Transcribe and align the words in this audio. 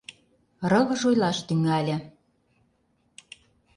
Рывыж 0.71 1.01
ойлаш 1.09 1.37
тӱҥале: 1.47 1.97